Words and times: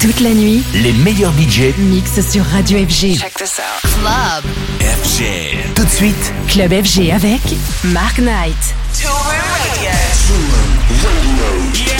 Toute 0.00 0.20
la 0.20 0.30
nuit, 0.30 0.62
les 0.74 0.92
meilleurs 0.92 1.32
budgets 1.32 1.74
mixent 1.76 2.20
sur 2.30 2.44
Radio 2.44 2.78
FG. 2.78 3.18
Check 3.18 3.34
this 3.34 3.58
out. 3.58 3.82
Club 3.82 4.44
FG. 4.80 5.74
Tout 5.74 5.84
de 5.84 5.90
suite, 5.90 6.32
Club 6.48 6.70
FG 6.70 7.10
avec 7.10 7.40
Mark 7.84 8.18
Knight. 8.18 8.56
Tour 8.94 9.10
Radio. 9.26 9.90
Tour 10.26 10.38
Radio. 11.02 11.94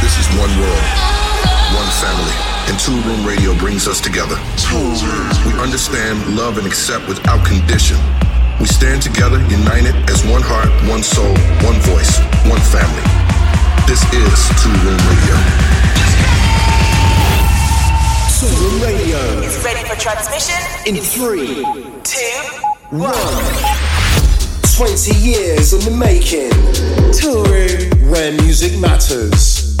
This 0.00 0.16
is 0.18 0.26
one 0.38 0.50
world, 0.60 0.84
one 1.74 1.90
family. 2.00 2.32
and 2.68 2.78
Two 2.78 2.98
Room 3.08 3.24
Radio 3.26 3.54
brings 3.54 3.86
us 3.88 4.00
together. 4.00 4.36
We 5.44 5.52
understand, 5.60 6.36
love, 6.36 6.58
and 6.58 6.66
accept 6.66 7.08
without 7.08 7.44
condition. 7.44 7.96
We 8.60 8.66
stand 8.66 9.02
together, 9.02 9.38
united 9.50 9.94
as 10.10 10.24
one 10.26 10.42
heart, 10.42 10.70
one 10.88 11.02
soul, 11.02 11.34
one 11.66 11.78
voice, 11.90 12.18
one 12.46 12.62
family. 12.70 13.02
This 13.86 14.02
is 14.14 14.38
Two 14.62 14.70
Room 14.86 14.98
Radio. 15.10 15.95
Soul 18.36 18.80
Radio 18.86 19.16
is 19.40 19.64
ready 19.64 19.82
for 19.88 19.96
transmission 19.98 20.60
in 20.84 20.96
three, 21.02 21.64
two, 22.04 22.42
one. 22.90 23.14
20 24.76 25.14
years 25.16 25.72
in 25.72 25.80
the 25.90 25.96
making. 25.98 26.50
Toolroom, 27.16 28.10
where 28.10 28.32
music 28.32 28.78
matters. 28.78 29.74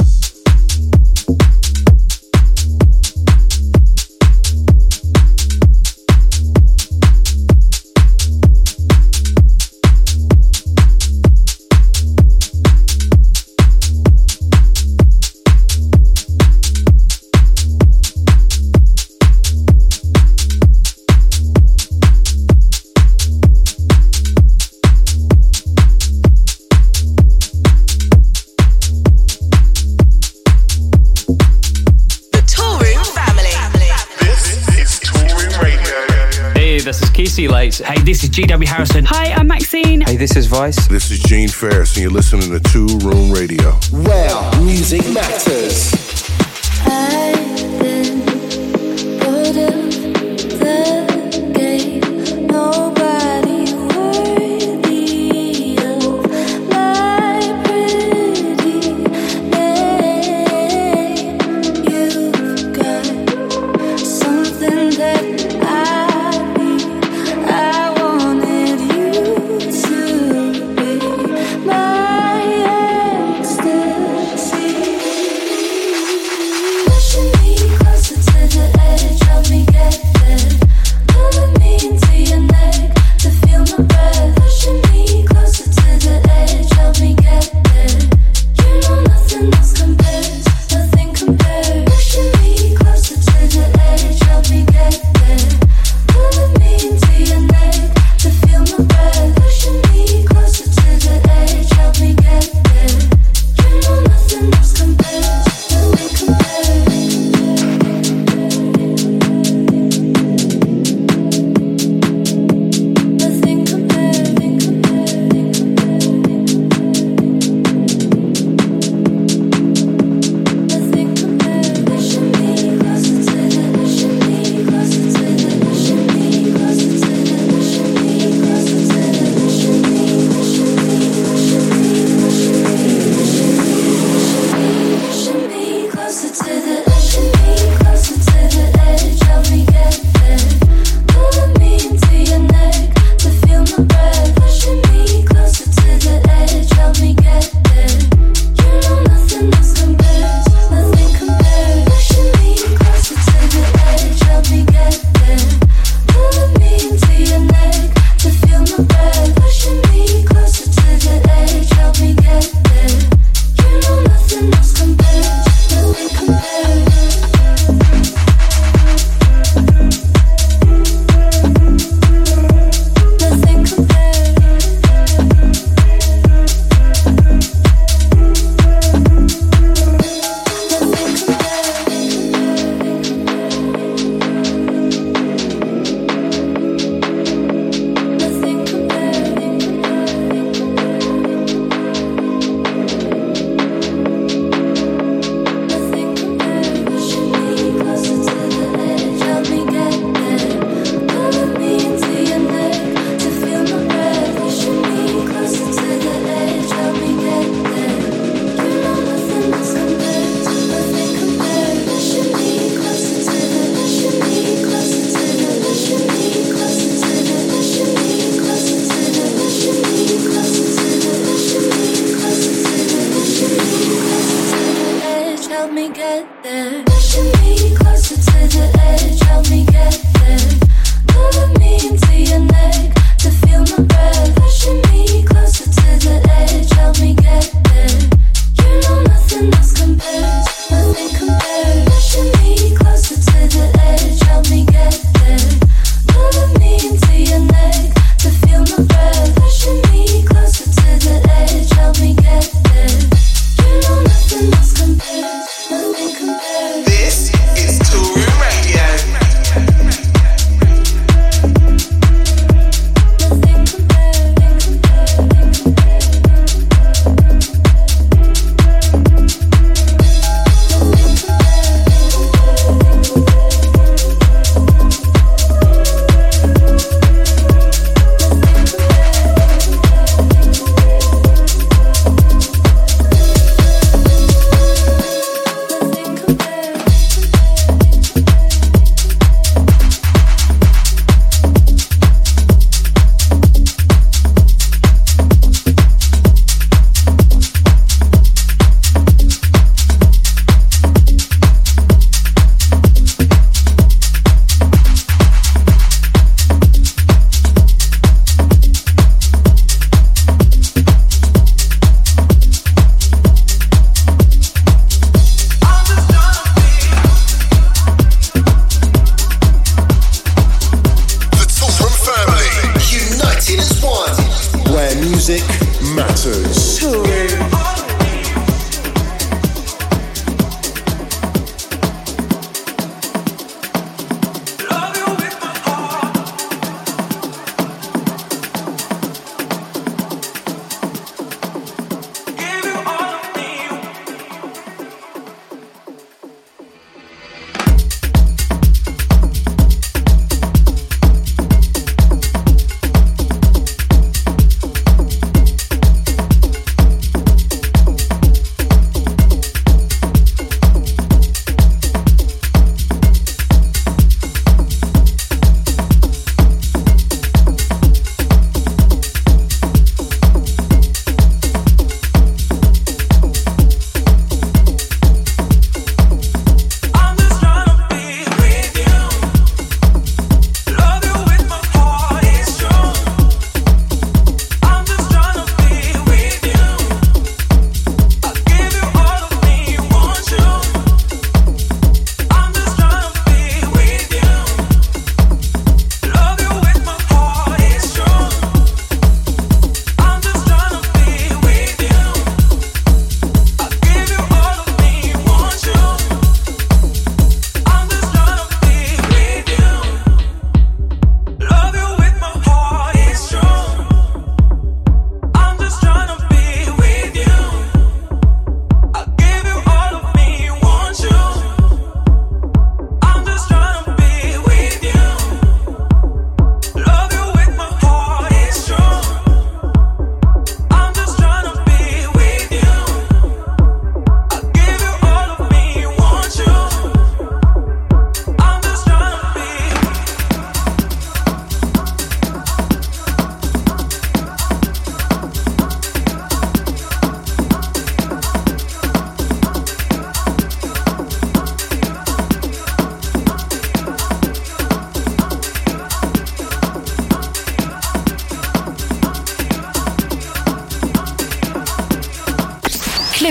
See 37.36 37.42
you 37.42 37.50
later. 37.50 37.84
Hey, 37.84 38.00
this 38.00 38.24
is 38.24 38.30
GW 38.30 38.66
Harrison. 38.66 39.04
Hi, 39.04 39.30
I'm 39.34 39.46
Maxine. 39.46 40.00
Hey, 40.00 40.16
this 40.16 40.36
is 40.36 40.46
Vice. 40.46 40.88
This 40.88 41.10
is 41.10 41.18
Gene 41.18 41.50
Farris, 41.50 41.94
and 41.94 42.02
you're 42.04 42.10
listening 42.10 42.50
to 42.50 42.60
Two 42.60 42.86
Room 43.06 43.30
Radio. 43.30 43.78
Well, 43.92 44.64
music 44.64 45.02
matters. 45.12 46.05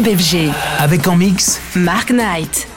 FG. 0.06 0.52
Avec 0.80 1.07
en 1.07 1.16
mix 1.16 1.60
Mark 1.75 2.12
Knight. 2.12 2.75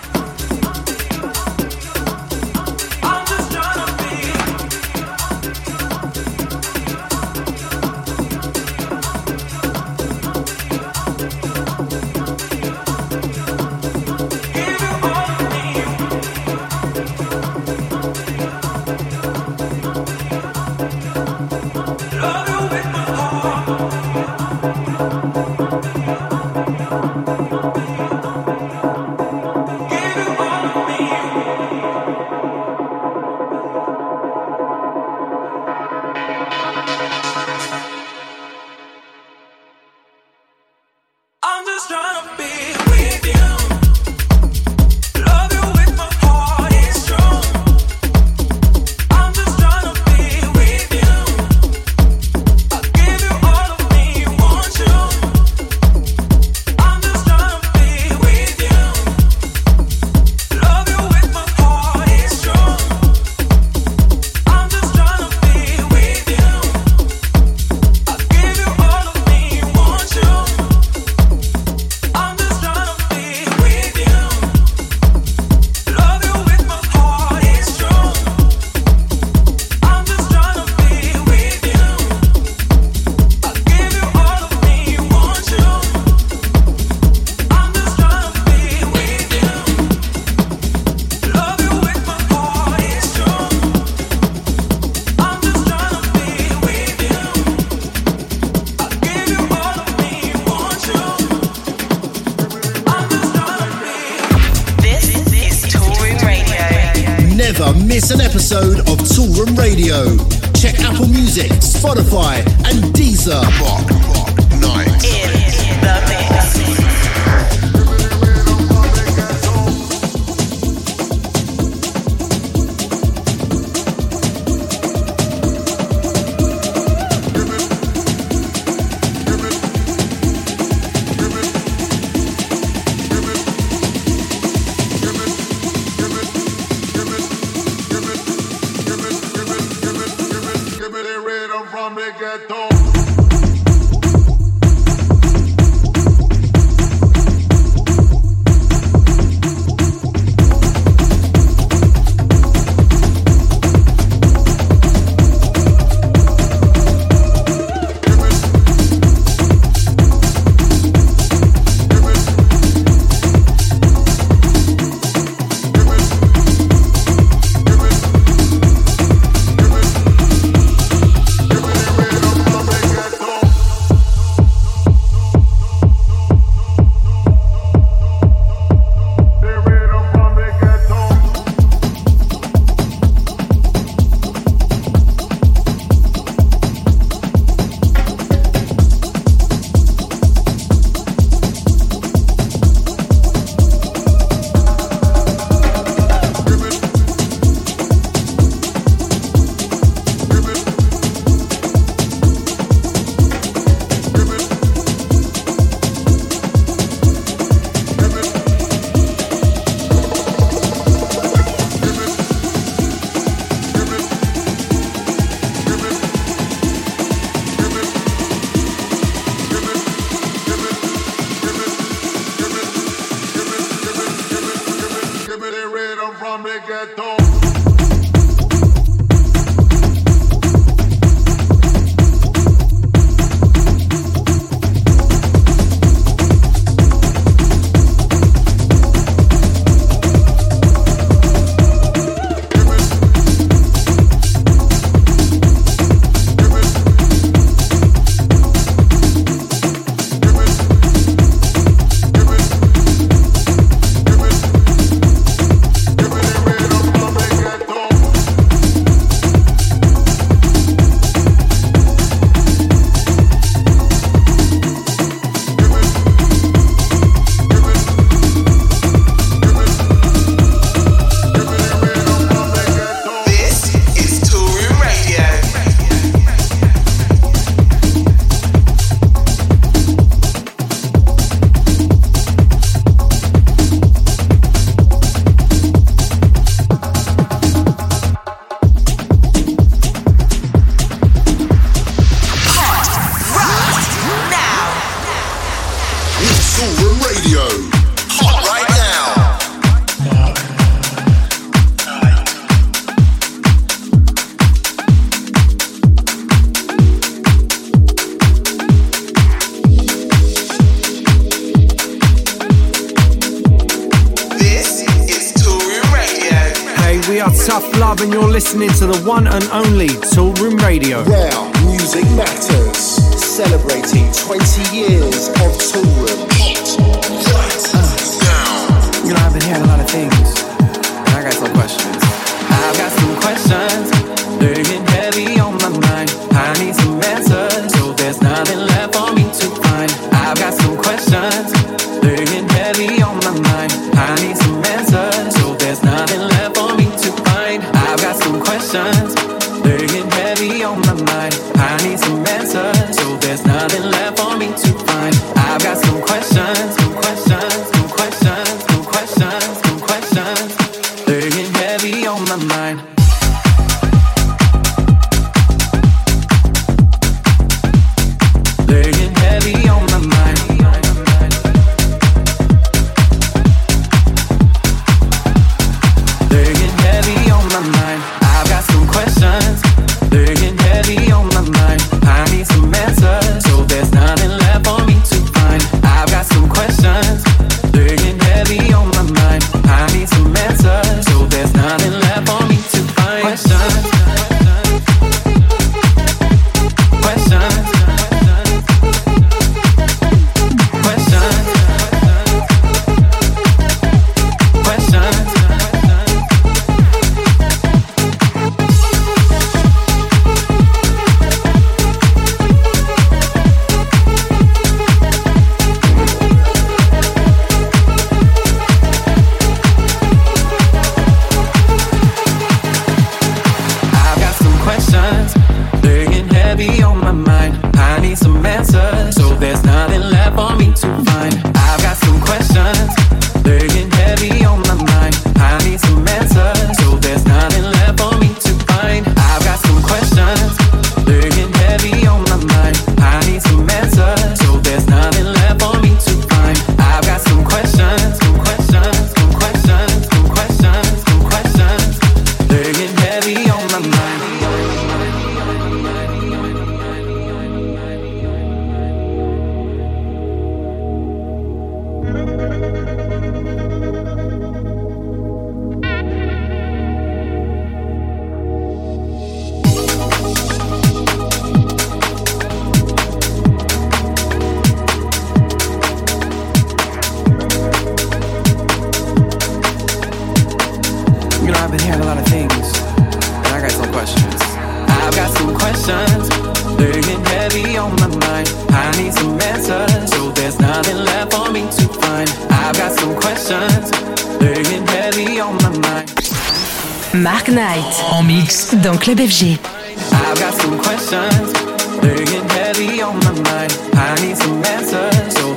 Mind. 503.49 503.73
I 503.95 504.15
need 504.23 504.37
some 504.37 504.65
answers, 504.65 505.35
so 505.35 505.48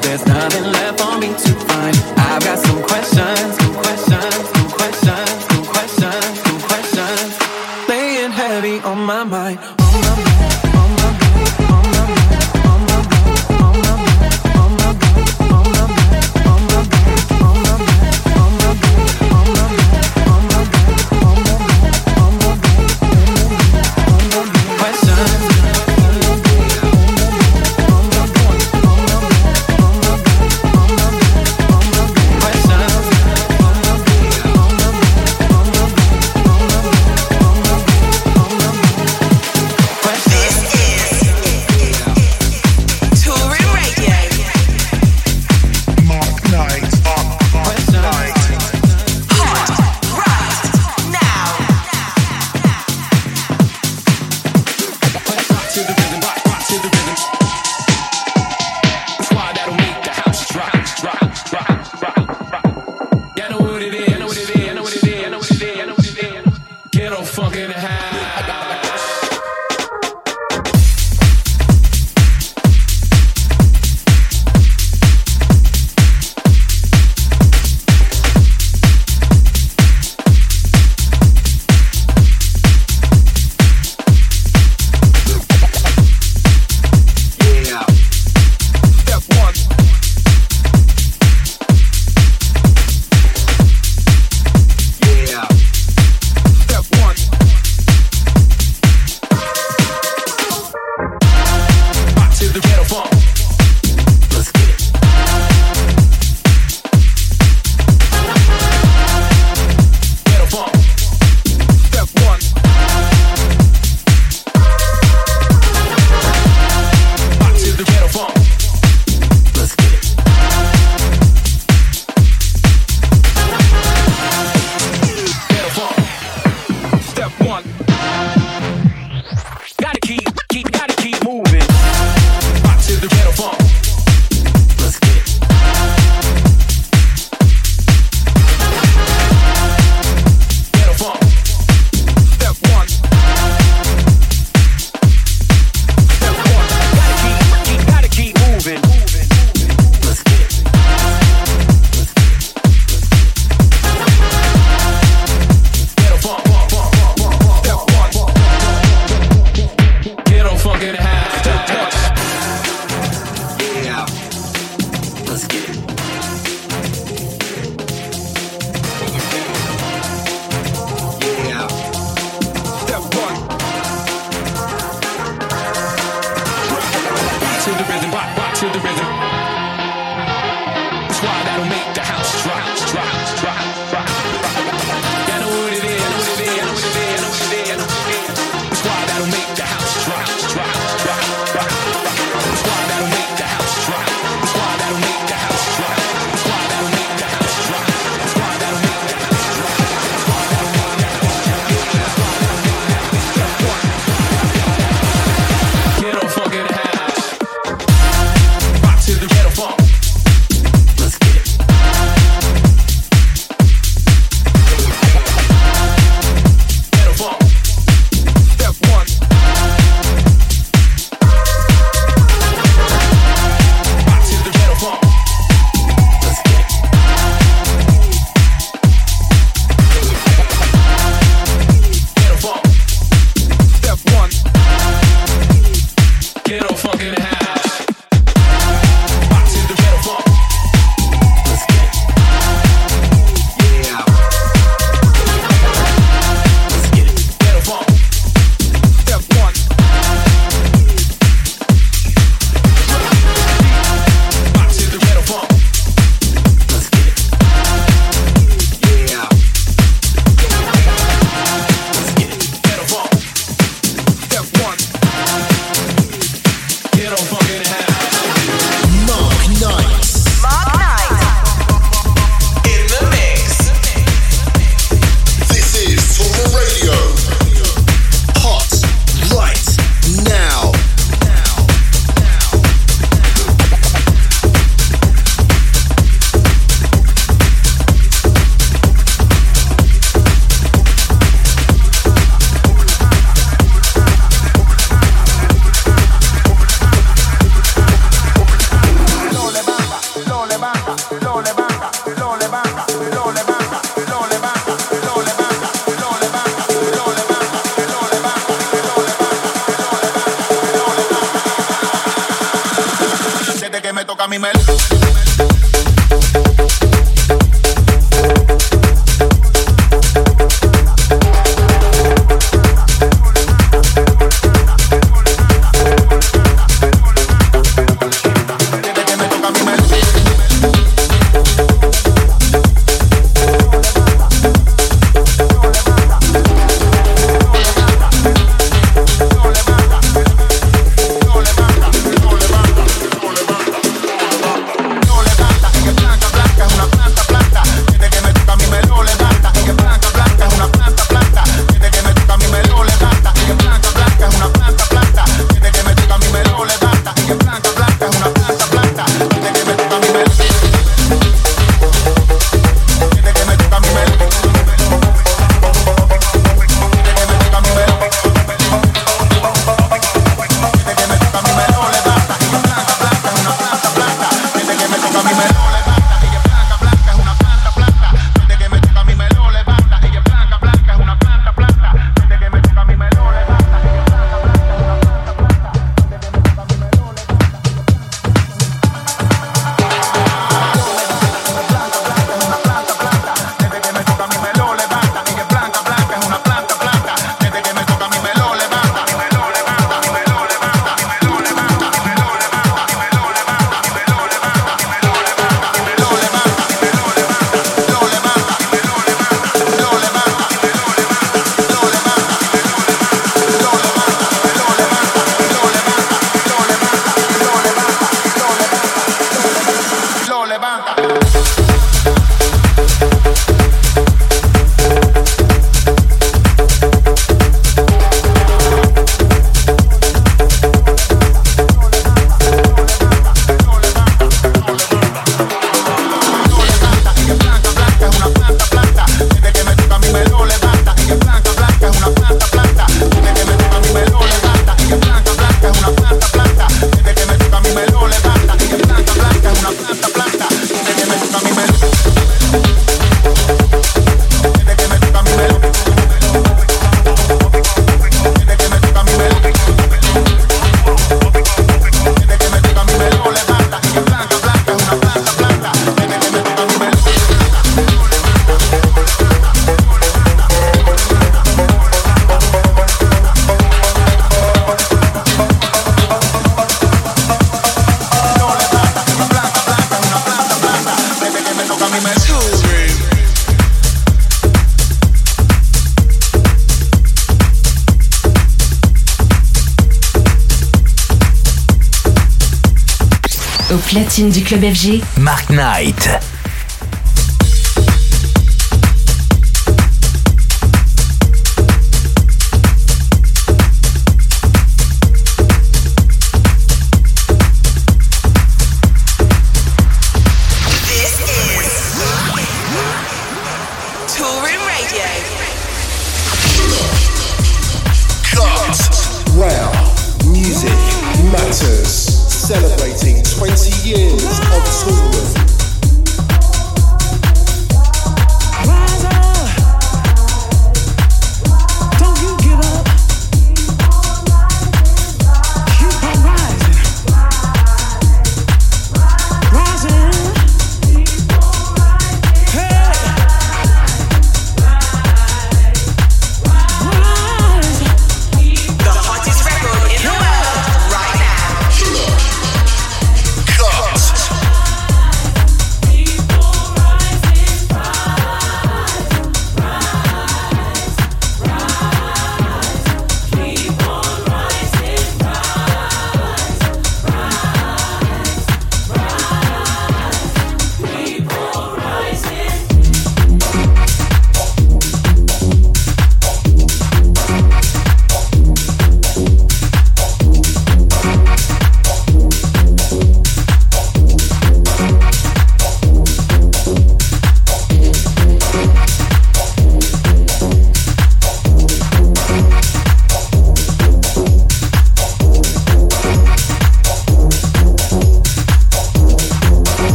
platine 494.12 494.30
du 494.30 494.44
club 494.44 494.66
FG, 494.66 495.02
Mark 495.22 495.48
Knight. 495.48 496.31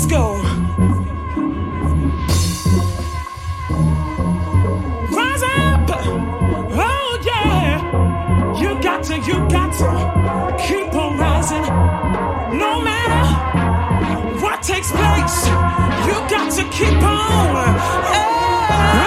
Let's 0.00 0.12
go. 0.12 0.36
Rise 5.16 5.42
up. 5.42 5.90
Oh, 6.72 7.22
yeah. 7.24 8.60
You 8.60 8.80
got 8.82 9.02
to, 9.04 9.18
you 9.18 9.34
got 9.48 9.72
to 9.78 10.56
keep 10.66 10.94
on 10.94 11.18
rising. 11.18 11.62
No 12.58 12.80
matter 12.82 14.40
what 14.40 14.62
takes 14.62 14.90
place, 14.90 15.46
you 16.06 16.14
got 16.30 16.50
to 16.52 16.62
keep 16.70 17.02
on. 17.02 17.54
Rise 17.54 18.99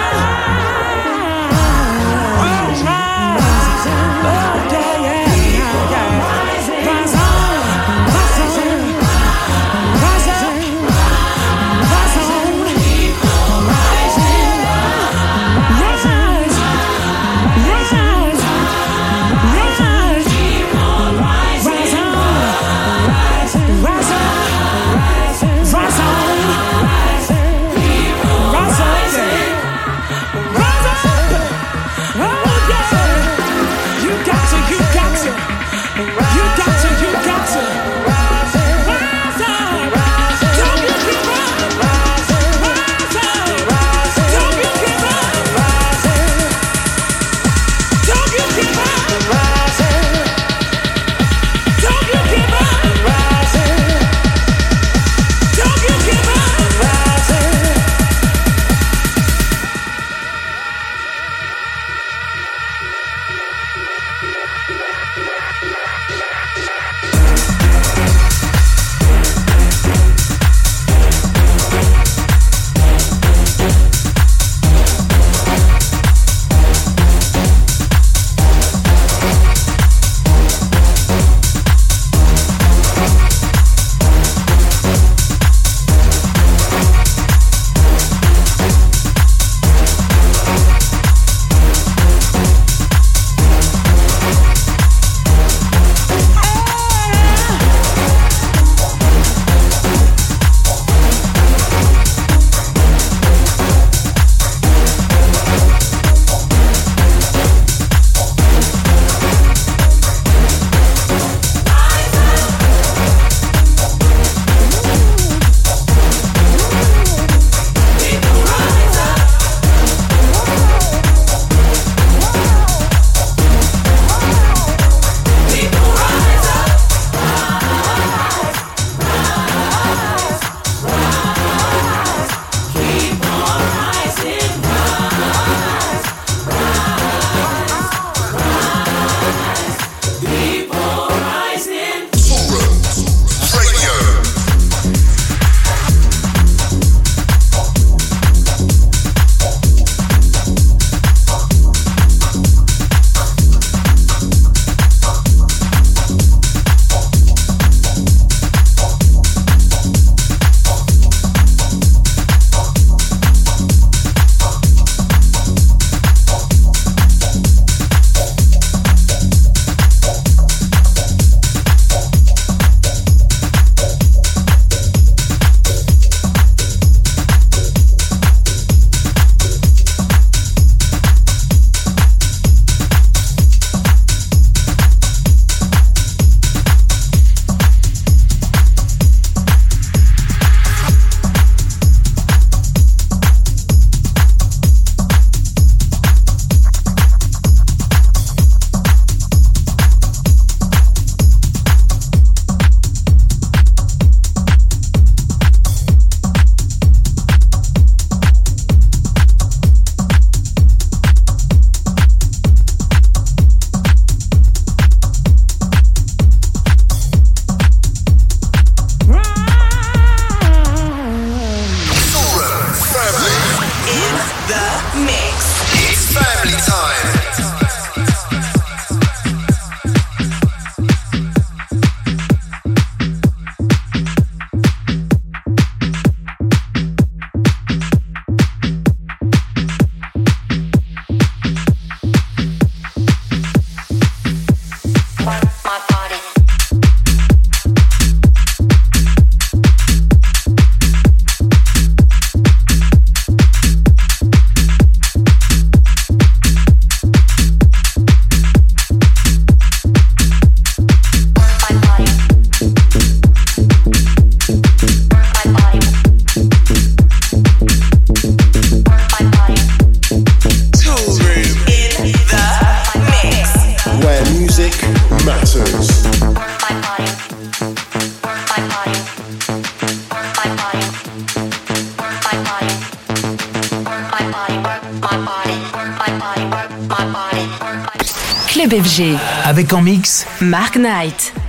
Mark 290.54 290.76
Knight. 290.76 291.43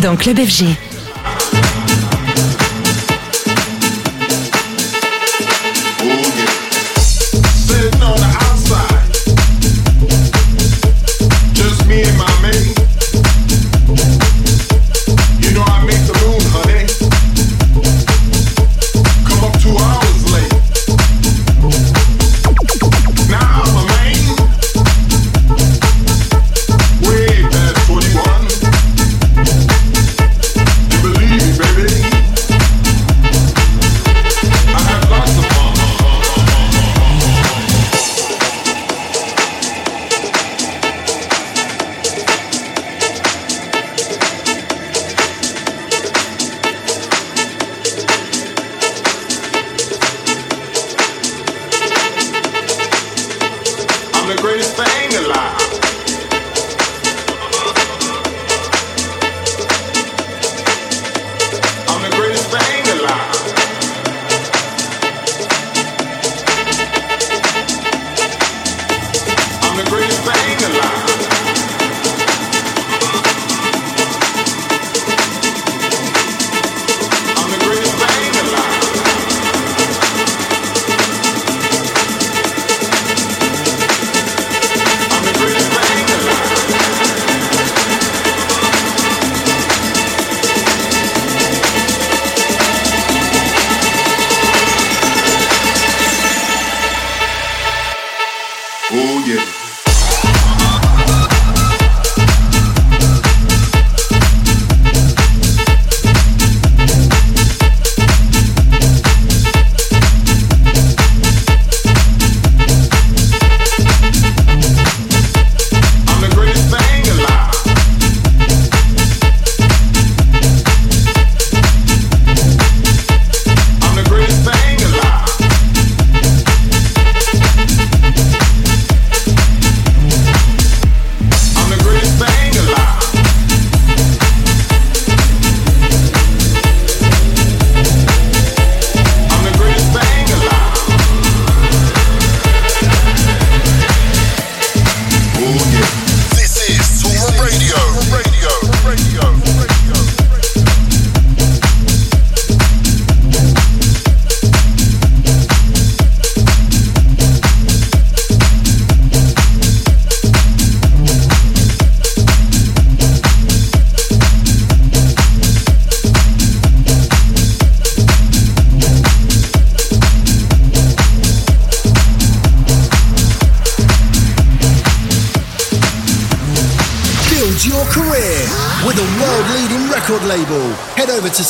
Donc 0.00 0.26
le 0.26 0.34
FG. 0.34 0.87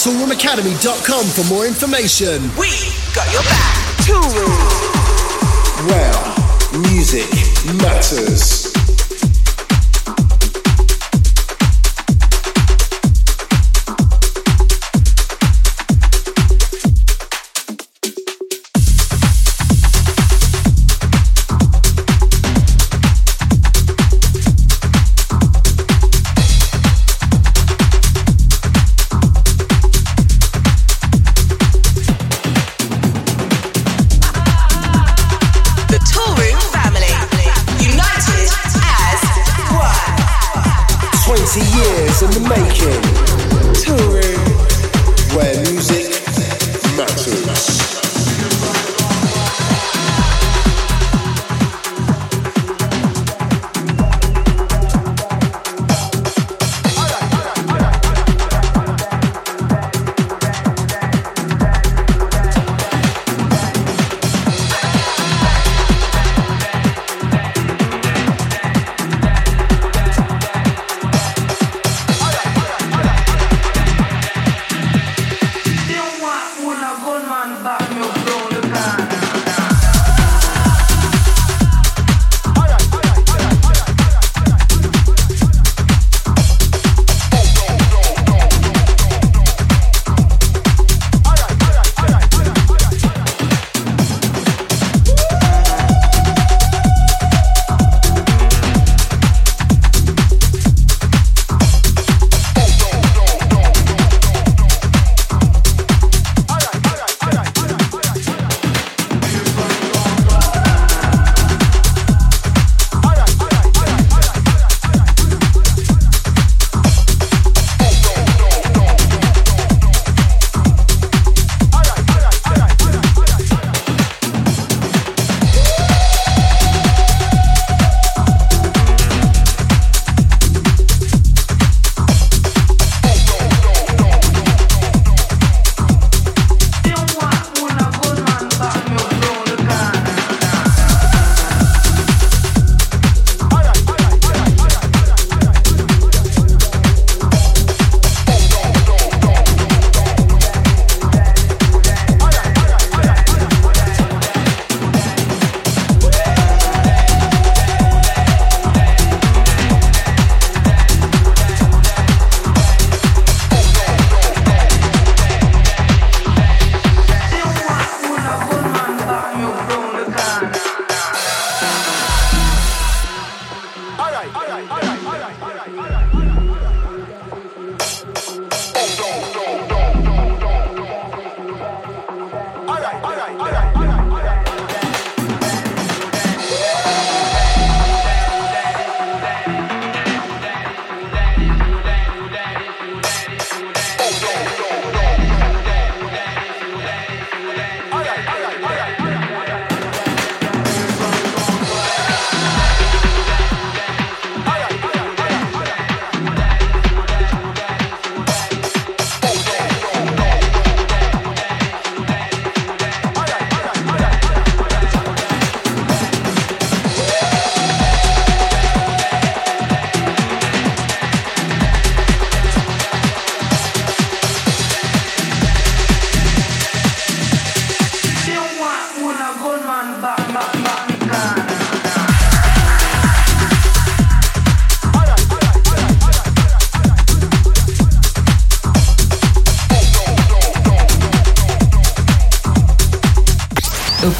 toolroomacademy.com 0.05 1.24
for 1.26 1.44
more 1.53 1.66
information. 1.66 2.42
We 2.57 2.70
got 3.14 3.32
your 3.32 3.42
back. 3.42 3.74
Tool 4.07 4.22
Room. 4.38 4.55
Well, 5.88 6.80
music 6.82 7.28
matters. 7.82 8.57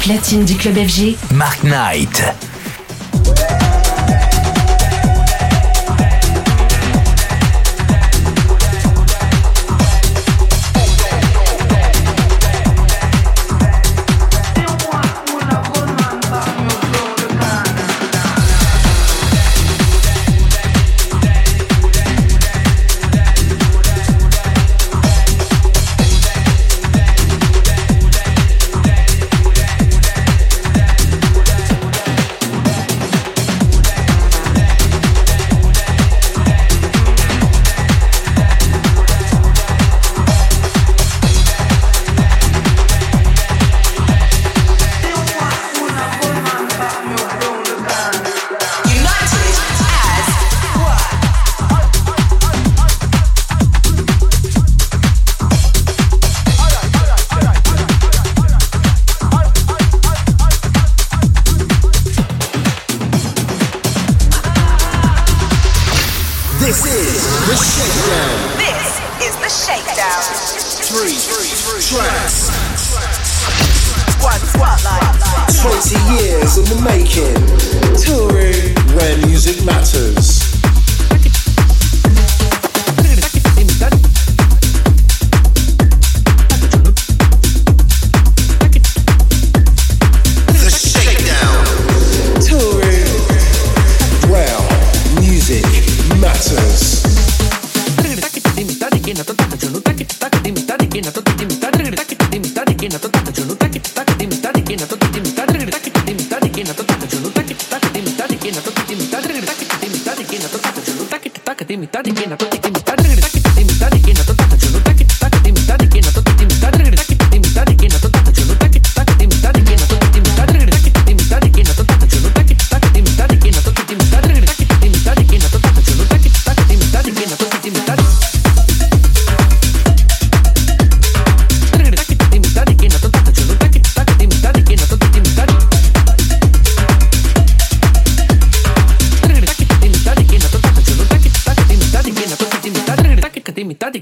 platine 0.09 0.43
du 0.43 0.55
club 0.55 0.73
FG, 0.75 1.15
Mark 1.35 1.61
Knight. 1.61 2.48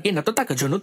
inato 0.09 0.31
taka 0.31 0.53
junu 0.55 0.79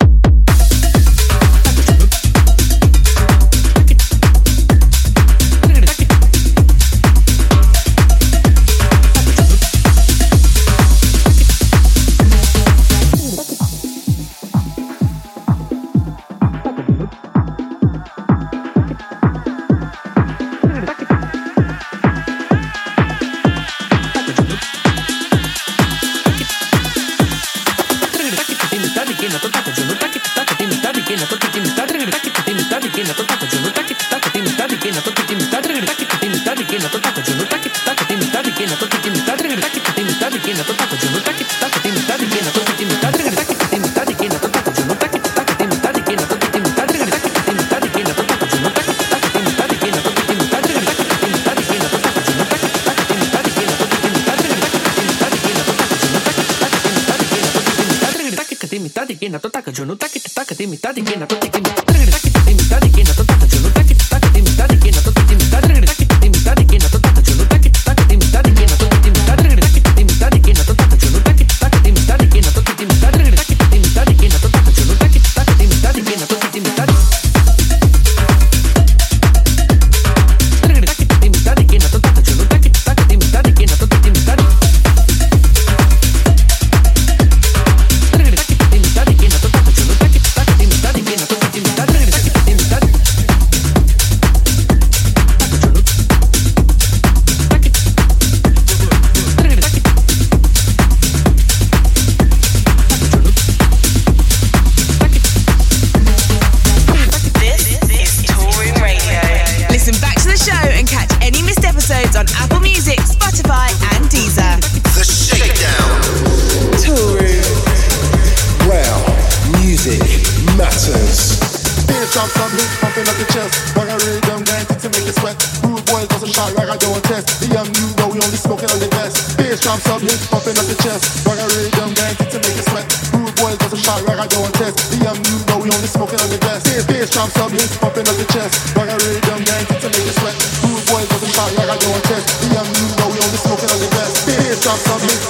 Stop 144.65 144.79
something 144.79 145.24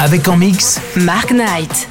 Avec 0.00 0.26
en 0.26 0.36
mix. 0.36 0.80
Mark 0.96 1.30
Knight. 1.30 1.88